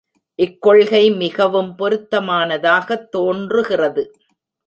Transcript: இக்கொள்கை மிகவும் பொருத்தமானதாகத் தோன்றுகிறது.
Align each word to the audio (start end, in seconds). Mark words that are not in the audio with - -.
இக்கொள்கை 0.35 1.11
மிகவும் 1.15 1.75
பொருத்தமானதாகத் 1.79 3.07
தோன்றுகிறது. 3.09 4.03